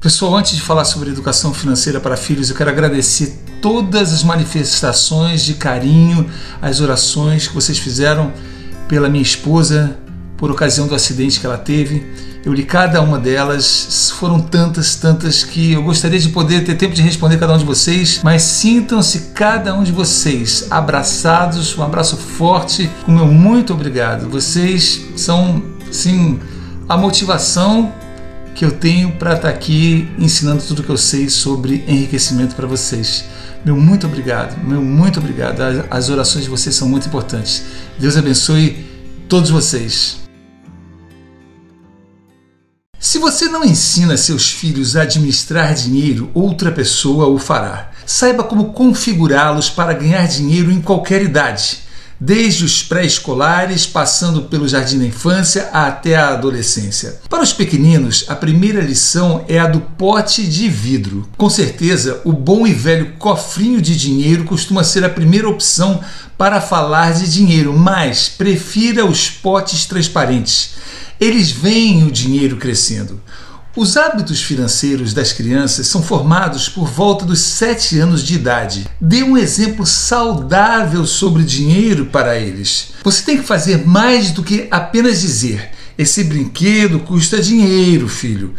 [0.00, 5.42] Pessoal, antes de falar sobre educação financeira para filhos, eu quero agradecer todas as manifestações
[5.42, 6.30] de carinho,
[6.62, 8.32] as orações que vocês fizeram
[8.86, 9.98] pela minha esposa
[10.36, 12.06] por ocasião do acidente que ela teve.
[12.44, 16.94] Eu li cada uma delas, foram tantas, tantas que eu gostaria de poder ter tempo
[16.94, 22.16] de responder cada um de vocês, mas sintam-se cada um de vocês abraçados, um abraço
[22.16, 24.30] forte, o meu muito obrigado.
[24.30, 25.60] Vocês são,
[25.90, 26.38] sim,
[26.88, 27.92] a motivação
[28.58, 32.66] que eu tenho para estar tá aqui ensinando tudo que eu sei sobre enriquecimento para
[32.66, 33.24] vocês.
[33.64, 35.60] Meu muito obrigado, meu muito obrigado.
[35.88, 37.62] As orações de vocês são muito importantes.
[38.00, 38.84] Deus abençoe
[39.28, 40.18] todos vocês.
[42.98, 47.92] Se você não ensina seus filhos a administrar dinheiro, outra pessoa o fará.
[48.04, 51.87] Saiba como configurá-los para ganhar dinheiro em qualquer idade
[52.20, 57.20] desde os pré-escolares, passando pelo jardim da infância até a adolescência.
[57.28, 61.28] Para os pequeninos, a primeira lição é a do pote de vidro.
[61.36, 66.00] Com certeza, o bom e velho cofrinho de dinheiro costuma ser a primeira opção
[66.36, 70.70] para falar de dinheiro, mas prefira os potes transparentes.
[71.20, 73.20] Eles veem o dinheiro crescendo.
[73.78, 78.88] Os hábitos financeiros das crianças são formados por volta dos 7 anos de idade.
[79.00, 82.88] Dê um exemplo saudável sobre dinheiro para eles.
[83.04, 88.52] Você tem que fazer mais do que apenas dizer: esse brinquedo custa dinheiro, filho.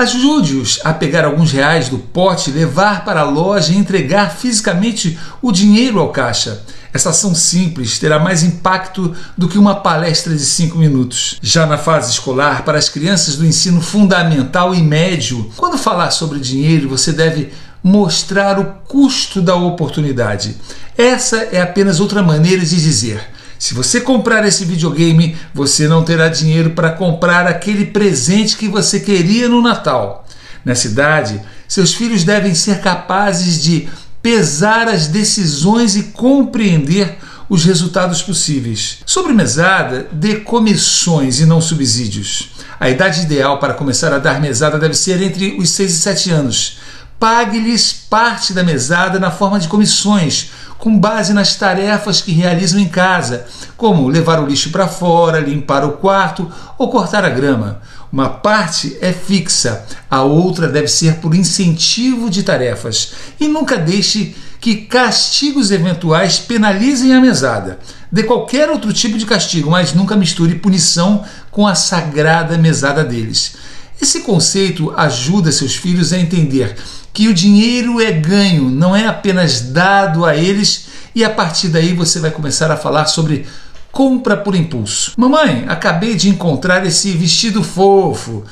[0.00, 5.52] Ajude-os a pegar alguns reais do pote, levar para a loja e entregar fisicamente o
[5.52, 6.62] dinheiro ao caixa.
[6.90, 11.38] Essa ação simples terá mais impacto do que uma palestra de cinco minutos.
[11.42, 16.40] Já na fase escolar, para as crianças do ensino fundamental e médio, quando falar sobre
[16.40, 17.52] dinheiro, você deve
[17.84, 20.56] mostrar o custo da oportunidade.
[20.96, 23.20] Essa é apenas outra maneira de dizer.
[23.60, 28.98] Se você comprar esse videogame, você não terá dinheiro para comprar aquele presente que você
[28.98, 30.26] queria no Natal.
[30.64, 33.86] Nessa idade, seus filhos devem ser capazes de
[34.22, 37.18] pesar as decisões e compreender
[37.50, 39.00] os resultados possíveis.
[39.04, 42.52] Sobre mesada, dê comissões e não subsídios.
[42.80, 46.30] A idade ideal para começar a dar mesada deve ser entre os 6 e 7
[46.30, 46.78] anos.
[47.20, 52.88] Pague-lhes parte da mesada na forma de comissões, com base nas tarefas que realizam em
[52.88, 53.44] casa,
[53.76, 57.82] como levar o lixo para fora, limpar o quarto ou cortar a grama.
[58.10, 63.12] Uma parte é fixa, a outra deve ser por incentivo de tarefas.
[63.38, 67.78] E nunca deixe que castigos eventuais penalizem a mesada.
[68.10, 73.56] Dê qualquer outro tipo de castigo, mas nunca misture punição com a sagrada mesada deles.
[74.00, 76.74] Esse conceito ajuda seus filhos a entender
[77.12, 81.92] que o dinheiro é ganho, não é apenas dado a eles, e a partir daí
[81.92, 83.46] você vai começar a falar sobre
[83.90, 85.12] compra por impulso.
[85.16, 88.44] Mamãe, acabei de encontrar esse vestido fofo.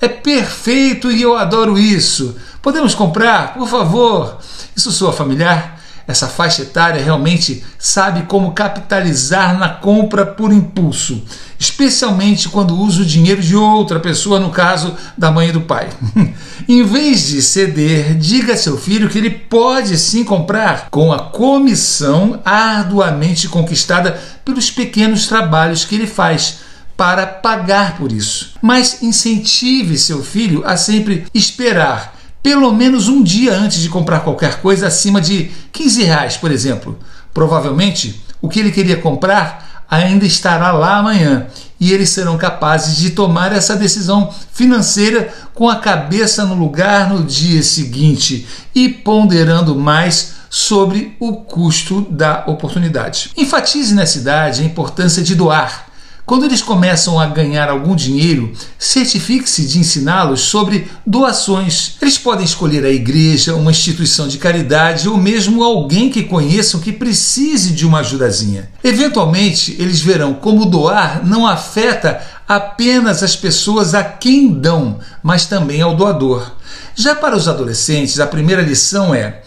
[0.00, 2.36] É perfeito e eu adoro isso.
[2.60, 4.38] Podemos comprar, por favor?
[4.76, 5.71] Isso soa familiar?
[6.06, 11.22] Essa faixa etária realmente sabe como capitalizar na compra por impulso,
[11.58, 15.88] especialmente quando usa o dinheiro de outra pessoa, no caso da mãe e do pai.
[16.68, 21.20] em vez de ceder, diga a seu filho que ele pode sim comprar com a
[21.20, 26.58] comissão arduamente conquistada pelos pequenos trabalhos que ele faz
[26.96, 28.54] para pagar por isso.
[28.60, 34.60] Mas incentive seu filho a sempre esperar pelo menos um dia antes de comprar qualquer
[34.60, 36.98] coisa acima de 15 reais, por exemplo.
[37.32, 41.46] Provavelmente o que ele queria comprar ainda estará lá amanhã
[41.78, 47.22] e eles serão capazes de tomar essa decisão financeira com a cabeça no lugar no
[47.22, 53.30] dia seguinte e ponderando mais sobre o custo da oportunidade.
[53.36, 55.81] Enfatize nessa idade a importância de doar
[56.24, 61.96] quando eles começam a ganhar algum dinheiro, certifique-se de ensiná-los sobre doações.
[62.00, 66.92] Eles podem escolher a igreja, uma instituição de caridade ou mesmo alguém que conheçam que
[66.92, 68.70] precise de uma ajudazinha.
[68.84, 75.82] Eventualmente, eles verão como doar não afeta apenas as pessoas a quem dão, mas também
[75.82, 76.52] ao doador.
[76.94, 79.42] Já para os adolescentes, a primeira lição é: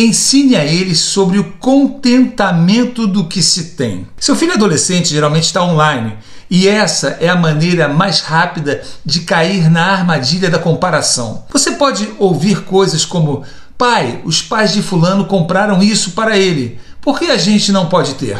[0.00, 4.06] Ensine a eles sobre o contentamento do que se tem.
[4.16, 6.16] Seu filho adolescente geralmente está online
[6.48, 11.44] e essa é a maneira mais rápida de cair na armadilha da comparação.
[11.52, 13.42] Você pode ouvir coisas como:
[13.76, 18.14] Pai, os pais de Fulano compraram isso para ele, por que a gente não pode
[18.14, 18.38] ter?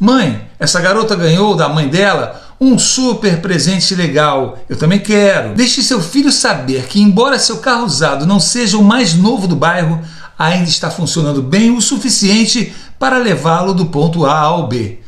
[0.00, 4.58] Mãe, essa garota ganhou da mãe dela um super presente legal.
[4.68, 5.54] Eu também quero.
[5.54, 9.54] Deixe seu filho saber que, embora seu carro usado não seja o mais novo do
[9.54, 10.00] bairro,
[10.38, 14.98] ainda está funcionando bem o suficiente para levá-lo do ponto A ao B.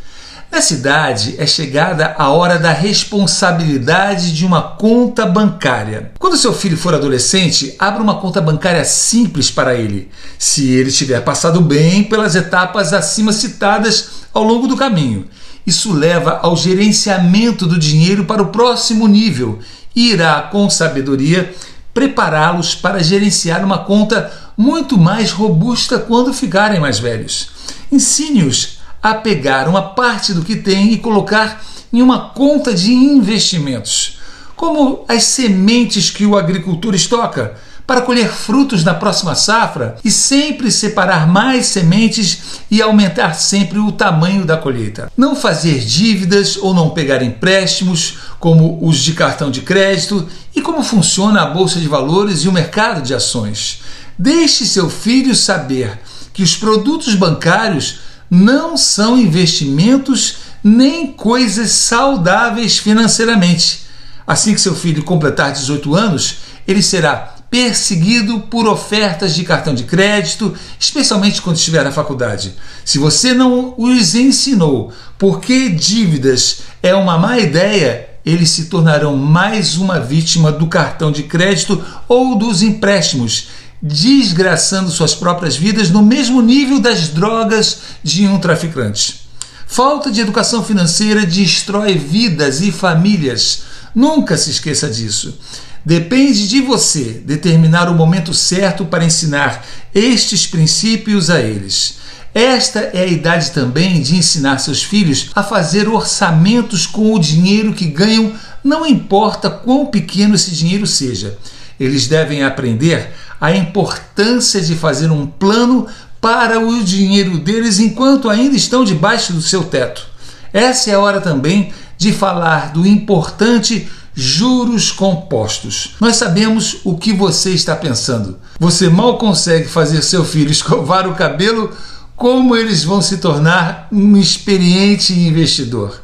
[0.50, 6.12] Nessa idade é chegada a hora da responsabilidade de uma conta bancária.
[6.19, 10.08] Quando seu filho for adolescente, abra uma conta bancária simples para ele,
[10.38, 15.26] se ele tiver passado bem pelas etapas acima citadas ao longo do caminho.
[15.67, 19.58] Isso leva ao gerenciamento do dinheiro para o próximo nível
[19.96, 21.52] e irá, com sabedoria,
[21.93, 27.50] prepará-los para gerenciar uma conta muito mais robusta quando ficarem mais velhos.
[27.91, 31.62] Ensine-os a pegar uma parte do que tem e colocar
[31.93, 34.19] em uma conta de investimentos,
[34.56, 37.55] como as sementes que o agricultor estoca
[37.87, 43.93] para colher frutos na próxima safra e sempre separar mais sementes e aumentar sempre o
[43.93, 45.11] tamanho da colheita.
[45.17, 50.82] Não fazer dívidas ou não pegar empréstimos, como os de cartão de crédito e como
[50.82, 53.81] funciona a bolsa de valores e o mercado de ações.
[54.18, 55.98] Deixe seu filho saber
[56.32, 57.98] que os produtos bancários
[58.30, 63.86] não são investimentos nem coisas saudáveis financeiramente.
[64.26, 69.84] Assim que seu filho completar 18 anos, ele será perseguido por ofertas de cartão de
[69.84, 72.54] crédito, especialmente quando estiver na faculdade.
[72.84, 79.16] Se você não os ensinou por que dívidas é uma má ideia, eles se tornarão
[79.16, 83.48] mais uma vítima do cartão de crédito ou dos empréstimos
[83.82, 89.26] desgraçando suas próprias vidas no mesmo nível das drogas de um traficante.
[89.67, 93.62] Falta de educação financeira destrói vidas e famílias.
[93.94, 95.38] Nunca se esqueça disso.
[95.84, 99.64] Depende de você determinar o momento certo para ensinar
[99.94, 101.99] estes princípios a eles.
[102.34, 107.72] Esta é a idade também de ensinar seus filhos a fazer orçamentos com o dinheiro
[107.72, 111.38] que ganham, não importa quão pequeno esse dinheiro seja.
[111.79, 115.86] Eles devem aprender a importância de fazer um plano
[116.20, 120.06] para o dinheiro deles enquanto ainda estão debaixo do seu teto.
[120.52, 125.94] Essa é a hora também de falar do importante juros compostos.
[126.00, 128.38] Nós sabemos o que você está pensando.
[128.58, 131.70] Você mal consegue fazer seu filho escovar o cabelo,
[132.16, 136.00] como eles vão se tornar um experiente investidor.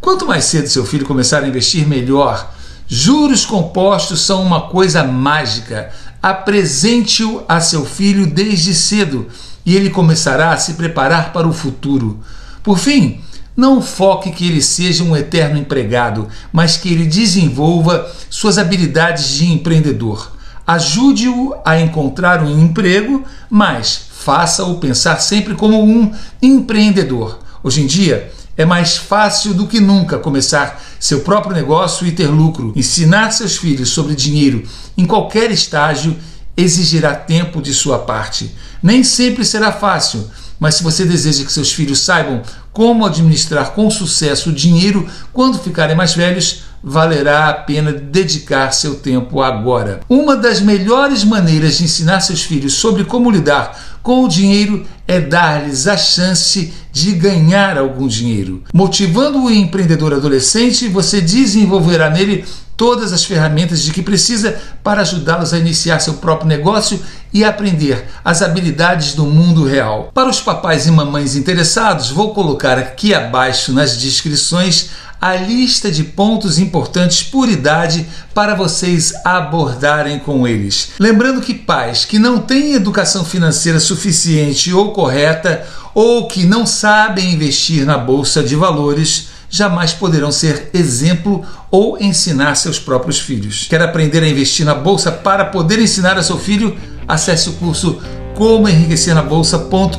[0.00, 2.52] Quanto mais cedo seu filho começar a investir, melhor.
[2.88, 5.92] Juros compostos são uma coisa mágica.
[6.22, 9.26] Apresente-o a seu filho desde cedo
[9.66, 12.20] e ele começará a se preparar para o futuro.
[12.62, 13.20] Por fim,
[13.56, 19.50] não foque que ele seja um eterno empregado, mas que ele desenvolva suas habilidades de
[19.52, 20.32] empreendedor.
[20.66, 27.40] Ajude-o a encontrar um emprego, mas faça-o pensar sempre como um empreendedor.
[27.62, 32.28] Hoje em dia, é mais fácil do que nunca começar seu próprio negócio e ter
[32.28, 32.72] lucro.
[32.76, 34.62] Ensinar seus filhos sobre dinheiro
[34.96, 36.16] em qualquer estágio
[36.56, 38.54] exigirá tempo de sua parte.
[38.82, 40.30] Nem sempre será fácil,
[40.60, 42.42] mas se você deseja que seus filhos saibam
[42.72, 48.96] como administrar com sucesso o dinheiro quando ficarem mais velhos, valerá a pena dedicar seu
[48.96, 50.00] tempo agora.
[50.08, 55.20] Uma das melhores maneiras de ensinar seus filhos sobre como lidar com o dinheiro é
[55.20, 58.62] dar-lhes a chance de ganhar algum dinheiro.
[58.72, 62.44] Motivando o empreendedor adolescente, você desenvolverá nele
[62.76, 67.00] todas as ferramentas de que precisa para ajudá-los a iniciar seu próprio negócio
[67.32, 70.10] e aprender as habilidades do mundo real.
[70.12, 74.90] Para os papais e mamães interessados, vou colocar aqui abaixo nas descrições
[75.22, 78.04] a lista de pontos importantes por idade
[78.34, 80.94] para vocês abordarem com eles.
[80.98, 87.32] Lembrando que pais que não têm educação financeira suficiente ou correta ou que não sabem
[87.32, 93.68] investir na bolsa de valores jamais poderão ser exemplo ou ensinar seus próprios filhos.
[93.68, 96.76] Quer aprender a investir na bolsa para poder ensinar a seu filho?
[97.06, 98.02] Acesse o curso
[98.34, 99.98] como enriquecer na bolsa.com.br,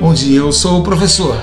[0.00, 1.36] onde eu sou o professor.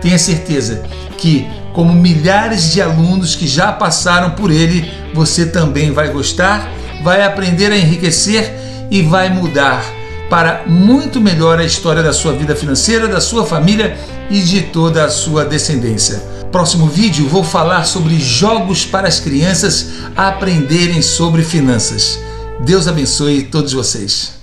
[0.00, 0.84] Tenha certeza
[1.16, 1.46] que,
[1.78, 6.68] como milhares de alunos que já passaram por ele, você também vai gostar,
[7.04, 8.52] vai aprender a enriquecer
[8.90, 9.84] e vai mudar
[10.28, 13.96] para muito melhor a história da sua vida financeira, da sua família
[14.28, 16.20] e de toda a sua descendência.
[16.50, 22.18] Próximo vídeo vou falar sobre jogos para as crianças aprenderem sobre finanças.
[22.64, 24.37] Deus abençoe todos vocês.